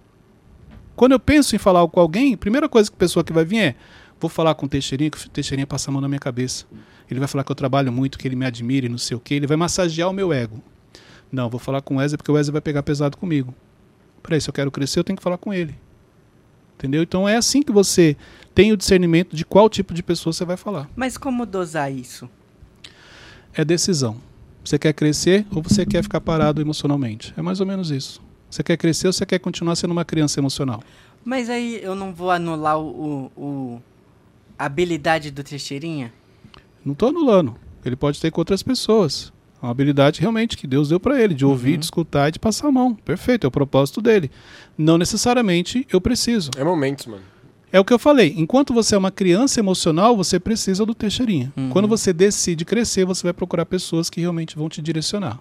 [0.97, 3.45] Quando eu penso em falar com alguém, a primeira coisa que a pessoa que vai
[3.45, 3.76] vir é:
[4.23, 6.65] vou falar com o Teixeirinha, que o Teixeirinha passa a mão na minha cabeça.
[7.12, 9.19] Ele vai falar que eu trabalho muito, que ele me admira e não sei o
[9.19, 9.36] quê.
[9.36, 10.63] Ele vai massagear o meu ego.
[11.31, 13.53] Não, vou falar com o Wesley porque o Wesley vai pegar pesado comigo.
[14.21, 15.75] Peraí, se eu quero crescer, eu tenho que falar com ele.
[16.75, 17.03] Entendeu?
[17.03, 18.15] Então é assim que você
[18.55, 20.89] tem o discernimento de qual tipo de pessoa você vai falar.
[20.95, 22.29] Mas como dosar isso?
[23.53, 24.17] É decisão.
[24.63, 27.33] Você quer crescer ou você quer ficar parado emocionalmente?
[27.36, 28.21] É mais ou menos isso.
[28.49, 30.81] Você quer crescer ou você quer continuar sendo uma criança emocional?
[31.25, 33.81] Mas aí eu não vou anular o, o,
[34.57, 36.13] habilidade do Teixeirinha?
[36.85, 37.55] Não estou anulando.
[37.85, 39.31] Ele pode ter com outras pessoas.
[39.61, 41.77] É uma habilidade realmente que Deus deu para ele, de ouvir, Uhum.
[41.79, 42.93] de escutar e de passar a mão.
[42.95, 44.29] Perfeito, é o propósito dele.
[44.77, 46.51] Não necessariamente eu preciso.
[46.57, 47.23] É momentos, mano.
[47.71, 48.35] É o que eu falei.
[48.37, 51.51] Enquanto você é uma criança emocional, você precisa do Teixeirinha.
[51.57, 51.69] Uhum.
[51.69, 55.39] Quando você decide crescer, você vai procurar pessoas que realmente vão te direcionar.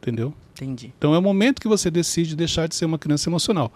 [0.00, 0.34] Entendeu?
[0.54, 0.92] Entendi.
[0.98, 3.72] Então é o momento que você decide deixar de ser uma criança emocional.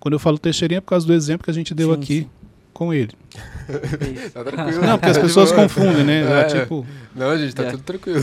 [0.00, 2.20] Quando eu falo Teixeirinha é por causa do exemplo que a gente deu Sim, aqui
[2.22, 2.30] sim.
[2.76, 3.12] Com ele.
[4.32, 4.82] Tá tranquilo.
[4.82, 6.20] Não, porque as Tá pessoas confundem, né?
[6.22, 6.44] É, É.
[6.60, 7.70] tipo, Não, gente, tá É.
[7.70, 8.20] tudo tranquilo.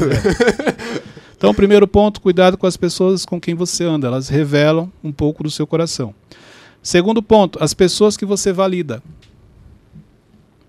[1.36, 5.44] Então, primeiro ponto, cuidado com as pessoas com quem você anda, elas revelam um pouco
[5.44, 6.14] do seu coração.
[6.82, 9.02] Segundo ponto, as pessoas que você valida.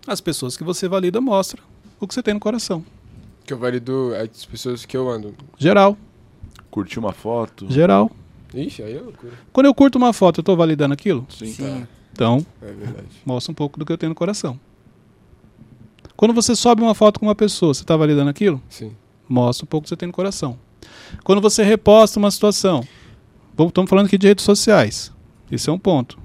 [0.07, 1.63] As pessoas que você valida mostram
[2.01, 2.85] o que você tem no coração.
[3.47, 5.35] Que eu valido as pessoas que eu ando.
[5.59, 5.97] Geral,
[6.71, 7.67] Curtir uma foto.
[7.71, 8.11] geral.
[8.53, 9.33] Ixi, aí é loucura.
[9.53, 11.27] Quando eu curto uma foto, eu estou validando aquilo?
[11.29, 11.47] Sim.
[11.47, 11.87] Sim.
[12.15, 12.73] Então, É
[13.27, 14.59] mostra um pouco do que eu tenho no coração.
[16.17, 18.63] Quando você sobe uma foto com uma pessoa, você está validando aquilo?
[18.69, 18.93] Sim.
[19.29, 20.57] Mostra um pouco do que você tem no coração.
[21.25, 22.87] Quando você reposta uma situação,
[23.59, 25.13] estamos falando aqui de redes sociais.
[25.51, 26.17] Esse é um ponto.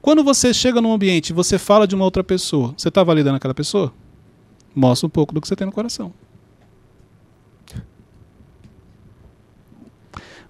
[0.00, 3.36] Quando você chega num ambiente e você fala de uma outra pessoa, você está validando
[3.36, 3.92] aquela pessoa?
[4.72, 6.12] Mostra um pouco do que você tem no coração.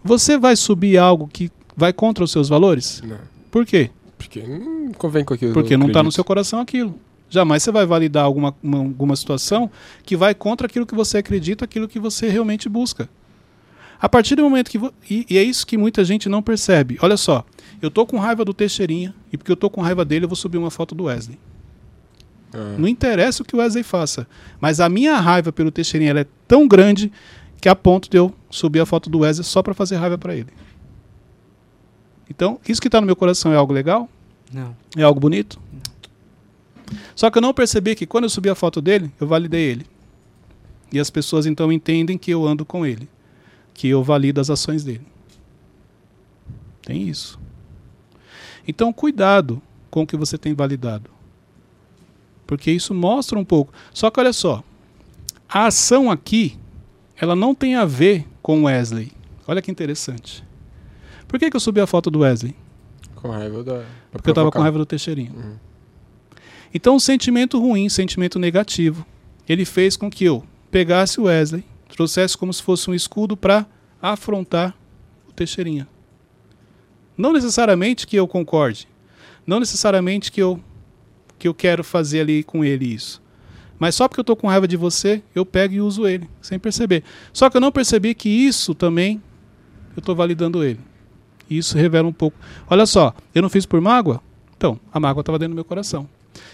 [0.05, 3.01] Você vai subir algo que vai contra os seus valores?
[3.03, 3.19] Não.
[3.51, 3.91] Por quê?
[4.19, 5.53] Porque não convém com aquilo.
[5.53, 6.99] Porque não está no seu coração aquilo.
[7.29, 9.71] Jamais você vai validar alguma, uma- alguma situação
[10.05, 13.09] que vai contra aquilo que você acredita, aquilo que você realmente busca.
[14.01, 14.79] A partir do momento que.
[15.11, 16.99] E, e é isso que muita gente não percebe.
[17.01, 17.45] Olha só,
[17.83, 20.37] eu tô com raiva do Teixeirinha, e porque eu tô com raiva dele, eu vou
[20.37, 21.39] subir uma foto do Wesley.
[22.55, 24.27] Ah, Não interessa o que o Wesley faça.
[24.61, 27.11] Mas a minha raiva pelo Teixeirinha é tão grande
[27.61, 30.35] que a ponto de eu subir a foto do Wesley só para fazer raiva para
[30.35, 30.49] ele.
[32.29, 34.09] Então, isso que está no meu coração é algo legal?
[34.53, 34.77] Não.
[34.97, 35.61] É algo bonito?
[37.15, 39.87] Só que eu não percebi que quando eu subi a foto dele, eu validei ele.
[40.93, 43.09] E as pessoas então entendem que eu ando com ele,
[43.75, 45.07] que eu valido as ações dele.
[46.83, 47.39] Tem isso.
[48.67, 49.61] Então, cuidado
[49.91, 51.11] com o que você tem validado.
[52.47, 53.73] Porque isso mostra um pouco.
[53.93, 54.63] Só que olha só,
[55.49, 56.57] a ação aqui,
[57.17, 59.13] ela não tem a ver com Wesley.
[59.49, 60.45] Olha que interessante.
[61.27, 62.55] Por que, que eu subi a foto do Wesley?
[63.15, 63.85] Com raiva da.
[64.13, 65.33] Porque eu estava com raiva do Teixeirinho.
[65.35, 65.57] Uhum.
[66.73, 69.07] Então, um sentimento ruim, sentimento negativo,
[69.49, 73.67] ele fez com que eu pegasse o Wesley, trouxesse como se fosse um escudo para
[74.01, 74.77] afrontar
[75.29, 75.89] o Teixeirinha.
[77.17, 78.87] Não necessariamente que eu concorde,
[79.47, 80.61] não necessariamente que eu
[81.39, 83.23] que eu quero fazer ali com ele isso.
[83.79, 86.59] Mas só porque eu estou com raiva de você, eu pego e uso ele, sem
[86.59, 87.05] perceber.
[87.33, 89.23] Só que eu não percebi que isso também
[89.95, 90.81] eu estou validando ele.
[91.49, 92.37] E isso revela um pouco.
[92.69, 94.21] Olha só, eu não fiz por mágoa?
[94.57, 96.09] Então, a mágoa estava dentro do meu coração.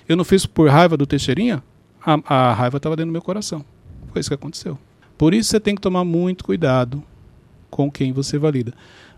[0.08, 1.62] Eu não fiz por raiva do Teixeirinha?
[2.04, 3.64] A, a raiva estava dentro do meu coração.
[4.12, 4.78] Foi isso que aconteceu.
[5.16, 7.02] Por isso você tem que tomar muito cuidado
[7.70, 8.74] com quem você valida.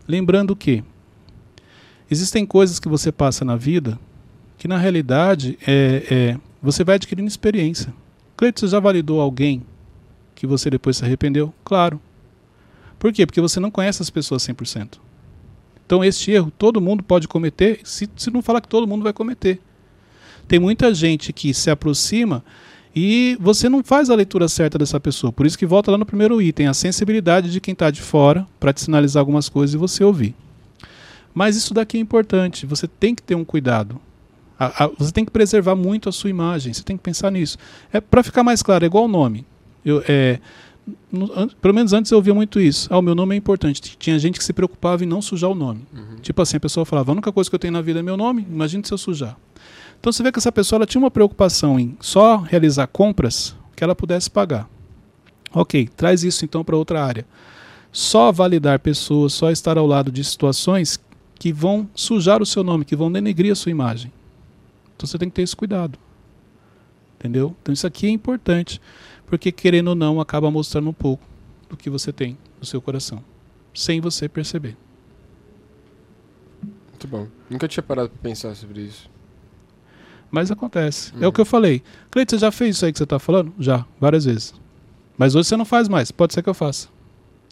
[0.07, 0.85] Lembrando que
[2.11, 3.99] existem coisas que você passa na vida
[4.59, 7.93] que na realidade é, é, você vai adquirindo experiência.
[8.37, 9.63] Cleiton, você já validou alguém
[10.35, 11.53] que você depois se arrependeu?
[11.65, 12.01] Claro.
[12.99, 13.27] Por quê?
[13.27, 14.99] Porque você não conhece as pessoas 100%.
[15.87, 19.13] Então, este erro todo mundo pode cometer, se, se não falar que todo mundo vai
[19.13, 19.61] cometer.
[20.49, 22.45] Tem muita gente que se aproxima
[22.95, 25.33] e você não faz a leitura certa dessa pessoa.
[25.33, 28.47] Por isso que volta lá no primeiro item, a sensibilidade de quem está de fora
[28.61, 30.35] para te sinalizar algumas coisas e você ouvir.
[31.35, 34.01] Mas isso daqui é importante, você tem que ter um cuidado.
[34.59, 37.59] A- a- você tem que preservar muito a sua imagem, você tem que pensar nisso.
[37.93, 39.45] É para ficar mais claro, é igual o nome.
[39.85, 40.39] Eu, é,
[41.61, 42.89] pelo menos antes eu ouvia muito isso.
[42.93, 43.97] Ah, o meu nome é importante.
[43.99, 45.87] Tinha gente que se preocupava em não sujar o nome.
[45.93, 46.17] Uhum.
[46.21, 48.17] Tipo assim, a pessoa falava, a única coisa que eu tenho na vida é meu
[48.17, 49.37] nome, imagine se eu sujar.
[49.99, 53.83] Então você vê que essa pessoa ela tinha uma preocupação em só realizar compras que
[53.83, 54.69] ela pudesse pagar.
[55.53, 57.27] Ok, traz isso então para outra área.
[57.91, 61.01] Só validar pessoas, só estar ao lado de situações
[61.39, 64.13] que vão sujar o seu nome, que vão denegrir a sua imagem.
[64.97, 65.99] Então você tem que ter esse cuidado.
[67.19, 67.57] Entendeu?
[67.63, 68.81] Então isso aqui é importante,
[69.27, 71.25] porque querendo ou não, acaba mostrando um pouco
[71.69, 73.23] do que você tem no seu coração,
[73.75, 74.77] sem você perceber.
[76.91, 77.27] Muito bom.
[77.51, 79.11] Nunca tinha parado pra pensar sobre isso.
[80.31, 81.13] Mas acontece.
[81.15, 81.29] É Uhum.
[81.29, 81.83] o que eu falei.
[82.11, 83.53] Cleiton, você já fez isso aí que você está falando?
[83.59, 84.55] Já, várias vezes.
[85.17, 86.11] Mas hoje você não faz mais.
[86.11, 86.89] Pode ser que eu faça.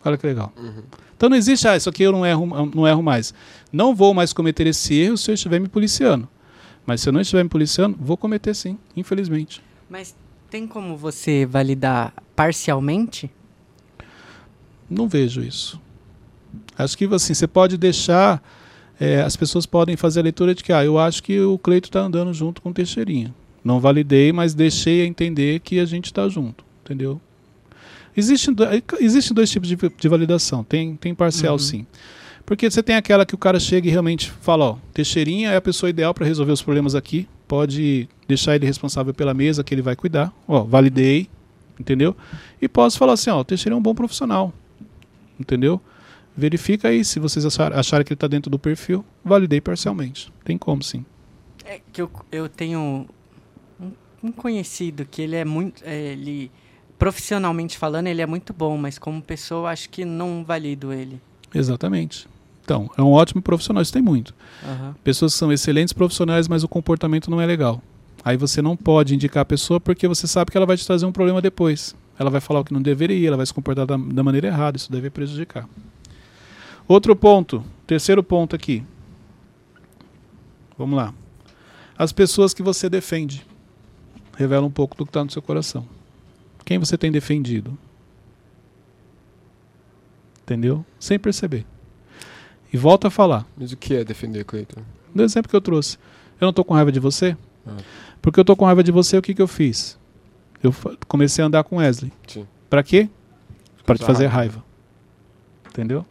[0.05, 0.53] Olha que legal.
[0.57, 0.83] Uhum.
[1.17, 3.33] Então não existe, ah, isso aqui eu não erro, não erro mais.
[3.73, 6.29] Não vou mais cometer esse erro se eu estiver me policiando.
[6.85, 9.63] Mas se eu não estiver me policiando, vou cometer sim, infelizmente.
[9.89, 10.17] Mas
[10.53, 13.31] tem como você validar parcialmente?
[14.89, 15.81] Não vejo isso.
[16.77, 18.43] Acho que assim, você pode deixar.
[19.01, 21.89] é, as pessoas podem fazer a leitura de que, ah, eu acho que o Cleito
[21.89, 23.35] está andando junto com o Teixeirinha.
[23.65, 27.19] Não validei, mas deixei a entender que a gente está junto, entendeu?
[28.15, 28.65] Existem, do-
[29.01, 30.63] existem dois tipos de, de validação.
[30.63, 31.59] Tem, tem parcial, Uhum.
[31.59, 31.87] sim.
[32.45, 35.61] Porque você tem aquela que o cara chega e realmente fala, ó, Teixeirinha é a
[35.61, 37.29] pessoa ideal para resolver os problemas aqui.
[37.47, 40.33] Pode deixar ele responsável pela mesa que ele vai cuidar.
[40.49, 41.29] Ó, validei,
[41.79, 42.17] entendeu?
[42.61, 44.53] E posso falar assim, ó, Teixeira é um bom profissional,
[45.39, 45.81] entendeu?
[46.37, 49.05] Verifica aí se vocês achar- acharem que ele está dentro do perfil.
[49.25, 50.33] Validei parcialmente.
[50.45, 51.05] Tem como, sim.
[51.65, 53.07] É que eu, eu tenho
[53.81, 53.91] um,
[54.25, 55.83] um conhecido que ele é muito.
[55.85, 56.51] é, ele,
[56.99, 61.21] profissionalmente falando, ele é muito bom, mas como pessoa, eu acho que não valido ele.
[61.55, 62.27] Exatamente.
[62.73, 64.35] Então, é um ótimo profissional, isso tem muito.
[64.65, 64.95] Aham.
[65.05, 67.83] Pessoas que são excelentes profissionais, mas o comportamento não é legal.
[68.25, 71.05] Aí você não pode indicar a pessoa porque você sabe que ela vai te trazer
[71.05, 71.95] um problema depois.
[72.19, 74.79] Ela vai falar o que não deveria, ela vai se comportar da, da maneira errada,
[74.79, 75.69] isso deve prejudicar.
[76.89, 78.83] Outro ponto, terceiro ponto aqui.
[80.79, 81.13] Vamos lá.
[81.99, 83.47] As pessoas que você defende
[84.35, 85.87] revelam um pouco do que está no seu coração.
[86.65, 87.77] Quem você tem defendido?
[90.43, 90.87] Entendeu?
[90.99, 91.67] Sem perceber.
[92.73, 93.47] E volta a falar.
[93.57, 94.81] Mas o que é defender, Cleiton?
[95.15, 95.99] Do exemplo que eu trouxe.
[96.41, 97.37] Eu não tô com raiva de você?
[97.67, 97.77] Ah.
[98.21, 99.99] Porque eu tô com raiva de você, o que, que eu fiz?
[100.63, 100.75] Eu
[101.07, 102.13] comecei a andar com Wesley.
[102.71, 103.09] Pra quê?
[103.85, 104.65] Pra te fazer raiva.
[105.69, 106.07] Entendeu?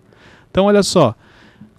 [0.50, 1.16] Então, olha só.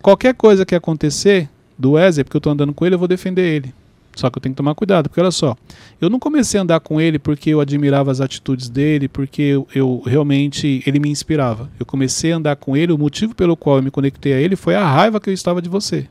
[0.01, 3.43] Qualquer coisa que acontecer do Wesley, porque eu tô andando com ele, eu vou defender
[3.43, 3.75] ele.
[4.15, 5.57] Só que eu tenho que tomar cuidado, porque olha só.
[6.01, 9.67] Eu não comecei a andar com ele porque eu admirava as atitudes dele, porque eu,
[9.75, 11.71] eu realmente ele me inspirava.
[11.81, 14.55] Eu comecei a andar com ele, o motivo pelo qual eu me conectei a ele
[14.55, 16.07] foi a raiva que eu estava de você.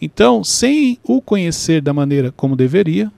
[0.00, 3.10] Então, sem o conhecer da maneira como deveria,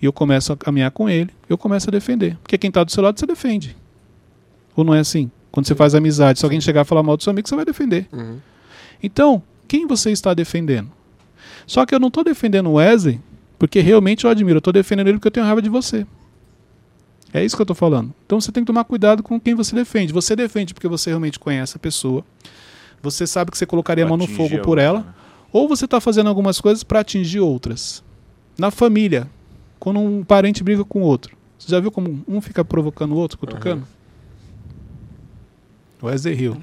[0.00, 2.36] e eu começo a caminhar com ele, eu começo a defender.
[2.42, 3.76] Porque quem está do seu lado, você defende.
[4.74, 5.30] Ou não é assim?
[5.50, 7.64] Quando você faz amizade, se alguém chegar a falar mal do seu amigo, você vai
[7.64, 8.06] defender.
[8.12, 8.38] Uhum.
[9.02, 10.90] Então, quem você está defendendo?
[11.66, 13.20] Só que eu não estou defendendo o Wesley
[13.58, 14.56] porque realmente eu admiro.
[14.56, 16.06] Eu estou defendendo ele porque eu tenho raiva de você.
[17.32, 18.14] É isso que eu estou falando.
[18.24, 20.12] Então você tem que tomar cuidado com quem você defende.
[20.12, 22.24] Você defende porque você realmente conhece a pessoa.
[23.02, 24.98] Você sabe que você colocaria a mão no fogo por outra, ela.
[25.00, 25.06] né?
[25.52, 28.02] Ou você está fazendo algumas coisas para atingir outras.
[28.58, 29.28] Na família,
[29.78, 31.36] quando um parente briga com o outro.
[31.58, 33.86] Você já viu como um fica provocando o outro, cutucando?
[36.00, 36.56] O Wesley riu.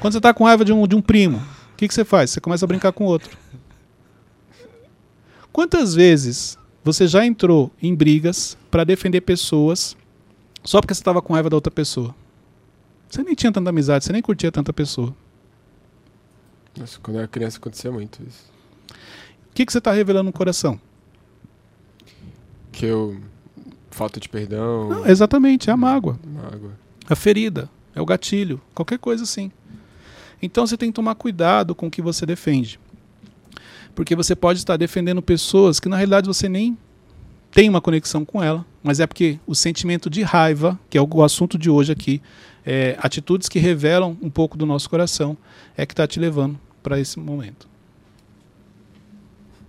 [0.00, 1.38] Quando você está com raiva de um, de um primo,
[1.72, 2.30] o que, que você faz?
[2.30, 3.36] Você começa a brincar com o outro.
[5.52, 9.96] Quantas vezes você já entrou em brigas para defender pessoas
[10.64, 12.14] só porque você estava com raiva da outra pessoa?
[13.10, 15.14] Você nem tinha tanta amizade, você nem curtia tanta pessoa.
[16.78, 18.50] Nossa, quando eu era criança acontecia muito isso.
[19.50, 20.80] O que, que você está revelando no coração?
[22.70, 23.20] Que eu.
[23.90, 24.88] Falta de perdão.
[24.88, 26.72] Não, exatamente, é a mágoa, Mágoa.
[27.06, 29.52] a ferida, é o gatilho, qualquer coisa assim.
[30.40, 32.80] Então você tem que tomar cuidado com o que você defende.
[33.94, 36.76] Porque você pode estar defendendo pessoas que na realidade você nem
[37.50, 41.08] tem uma conexão com ela, mas é porque o sentimento de raiva, que é o
[41.12, 42.22] o assunto de hoje aqui,
[42.64, 45.36] é, atitudes que revelam um pouco do nosso coração,
[45.76, 47.68] é que está te levando para esse momento.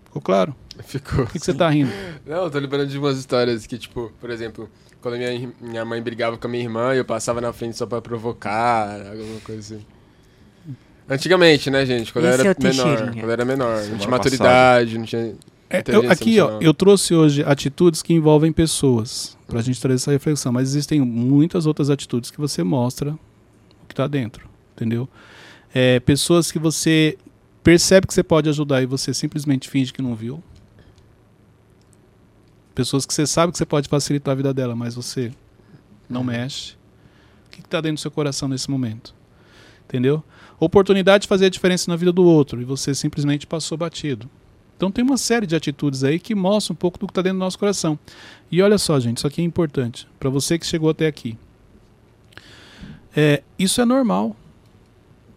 [0.06, 0.56] Ficou claro?
[0.84, 1.26] Ficou.
[1.26, 1.92] Por que, que você está rindo?
[2.26, 4.70] Não, eu tô lembrando de umas histórias que, tipo, por exemplo,
[5.02, 8.02] quando minha, minha mãe brigava com a minha irmã, eu passava na frente só pra
[8.02, 9.86] provocar, alguma coisa assim.
[11.10, 12.14] Antigamente, né, gente?
[12.14, 12.84] Quando Esse é era o menor.
[12.84, 13.12] Teixeirinha.
[13.14, 13.84] Quando eu era menor.
[13.88, 15.36] Não tinha maturidade, não tinha.
[15.70, 19.96] É, eu- aqui, ó, eu trouxe hoje atitudes que envolvem pessoas, para a gente trazer
[19.96, 25.10] essa reflexão, mas existem muitas outras atitudes que você mostra o que está dentro, entendeu?
[25.74, 27.18] É, pessoas que você
[27.64, 30.44] percebe que você pode ajudar e você simplesmente finge que não viu.
[32.76, 35.32] Pessoas que você sabe que você pode facilitar a vida dela, mas você
[36.10, 36.74] não mexe.
[37.48, 39.14] O que está dentro do seu coração nesse momento?
[39.86, 40.24] Entendeu?
[40.60, 44.30] Oportunidade de fazer a diferença na vida do outro e você simplesmente passou batido.
[44.76, 47.38] Então tem uma série de atitudes aí que mostram um pouco do que está dentro
[47.38, 47.98] do nosso coração.
[48.52, 50.08] E olha só, gente, isso aqui é importante.
[50.20, 51.38] Para você que chegou até aqui.
[53.16, 54.36] É, isso é normal.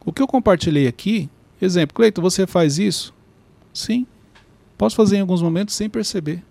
[0.04, 1.28] O que eu compartilhei aqui,
[1.60, 3.14] exemplo, Cleiton, você faz isso?
[3.72, 4.06] Sim.
[4.78, 6.42] Posso fazer em alguns momentos sem perceber.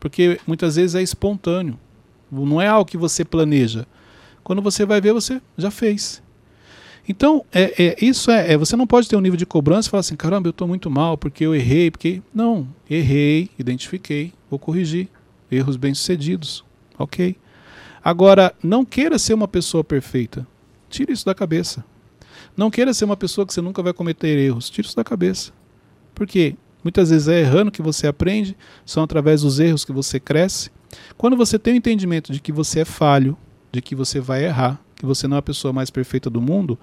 [0.00, 1.78] Porque muitas vezes é espontâneo.
[2.30, 3.86] Não é algo que você planeja.
[4.42, 6.22] Quando você vai ver, você já fez.
[7.08, 9.90] Então, é, é, isso é, é, Você não pode ter um nível de cobrança e
[9.90, 11.90] falar assim: caramba, eu estou muito mal porque eu errei.
[11.90, 15.08] porque Não, errei, identifiquei, vou corrigir.
[15.50, 16.64] Erros bem-sucedidos.
[16.98, 17.36] Ok.
[18.02, 20.46] Agora, não queira ser uma pessoa perfeita.
[20.88, 21.84] Tire isso da cabeça.
[22.56, 24.70] Não queira ser uma pessoa que você nunca vai cometer erros.
[24.70, 25.52] Tire isso da cabeça.
[26.14, 26.56] Por quê?
[26.82, 30.70] Muitas vezes é errando que você aprende, são através dos erros que você cresce.
[31.16, 33.36] Quando você tem o entendimento de que você é falho,
[33.70, 36.78] de que você vai errar, que você não é a pessoa mais perfeita do mundo,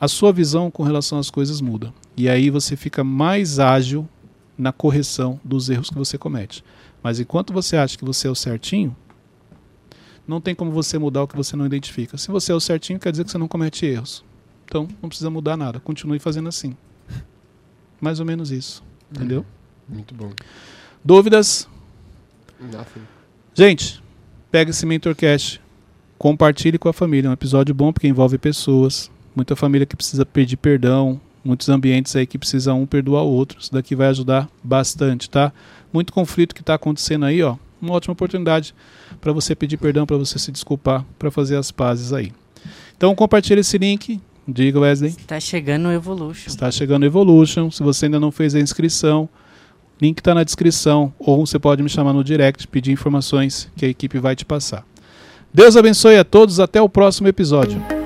[0.00, 1.92] a sua visão com relação às coisas muda.
[2.16, 4.08] E aí você fica mais ágil
[4.56, 6.62] na correção dos erros que você comete.
[7.02, 8.96] Mas enquanto você acha que você é o certinho,
[10.26, 12.16] não tem como você mudar o que você não identifica.
[12.16, 14.24] Se você é o certinho, quer dizer que você não comete erros.
[14.64, 15.80] Então, não precisa mudar nada.
[15.80, 16.76] Continue fazendo assim.
[18.00, 18.84] Mais ou menos isso.
[19.10, 19.44] Entendeu?
[19.88, 20.30] Muito bom.
[21.04, 21.68] Dúvidas?
[22.60, 23.02] Nothing.
[23.52, 24.00] Gente,
[24.48, 25.60] pega esse MentorCast,
[26.18, 27.28] compartilhe com a família.
[27.28, 29.10] É um episódio bom porque envolve pessoas.
[29.34, 31.20] Muita família que precisa pedir perdão.
[31.44, 33.58] Muitos ambientes aí que precisa um perdoar o outro.
[33.60, 35.52] Isso daqui vai ajudar bastante, tá?
[35.92, 37.56] Muito conflito que está acontecendo aí, ó.
[37.80, 38.74] Uma ótima oportunidade
[39.20, 42.32] para você pedir perdão, para você se desculpar, para fazer as pazes aí.
[42.96, 44.20] Então compartilhe esse link.
[44.46, 45.12] Diga, Wesley.
[45.26, 46.48] Tá chegando o Evolution.
[46.48, 47.70] Está chegando o Evolution.
[47.70, 49.28] Se você ainda não fez a inscrição,
[50.00, 51.12] link está na descrição.
[51.18, 54.84] Ou você pode me chamar no direct, pedir informações que a equipe vai te passar.
[55.52, 56.60] Deus abençoe a todos.
[56.60, 57.97] Até o próximo episódio.